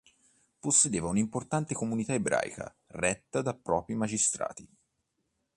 [0.59, 4.67] Possedeva un'importante comunità ebraica retta da propri magistrati.